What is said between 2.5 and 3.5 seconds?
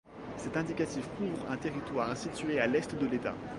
à l'est de l'État.